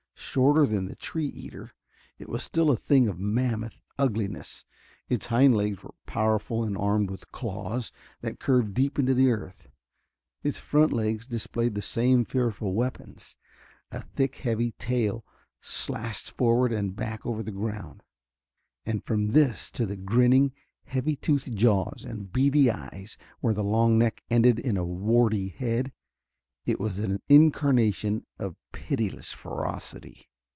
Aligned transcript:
Shorter 0.33 0.65
than 0.65 0.85
the 0.85 0.95
tree 0.95 1.25
eater, 1.27 1.71
it 2.17 2.29
was 2.29 2.41
still 2.41 2.69
a 2.71 2.77
thing 2.77 3.09
of 3.09 3.19
mammoth 3.19 3.81
ugliness. 3.99 4.63
Its 5.09 5.25
hind 5.25 5.57
legs 5.57 5.83
were 5.83 5.93
powerful 6.05 6.63
and 6.63 6.77
armed 6.77 7.11
with 7.11 7.33
claws 7.33 7.91
that 8.21 8.39
curved 8.39 8.73
deep 8.73 8.97
into 8.97 9.13
the 9.13 9.29
earth; 9.29 9.67
its 10.41 10.57
front 10.57 10.93
legs 10.93 11.27
displayed 11.27 11.75
the 11.75 11.81
same 11.81 12.23
fearful 12.23 12.73
weapons. 12.73 13.35
A 13.91 14.03
thick, 14.03 14.37
heavy 14.37 14.71
tail 14.79 15.25
slashed 15.59 16.31
forward 16.31 16.71
and 16.71 16.95
back 16.95 17.25
over 17.25 17.43
the 17.43 17.51
ground. 17.51 18.01
And 18.85 19.03
from 19.03 19.31
this 19.31 19.69
to 19.71 19.85
the 19.85 19.97
grinning, 19.97 20.53
heavy 20.85 21.17
toothed 21.17 21.53
jaws 21.55 22.05
and 22.07 22.31
beady 22.31 22.71
eyes 22.71 23.17
where 23.41 23.53
the 23.53 23.65
long 23.65 23.97
neck 23.97 24.23
ended 24.29 24.59
in 24.59 24.77
a 24.77 24.85
warty 24.85 25.49
head, 25.49 25.91
it 26.63 26.79
was 26.79 26.99
an 26.99 27.19
incarnation 27.27 28.23
of 28.37 28.55
pitiless 28.71 29.33
ferocity. 29.33 30.27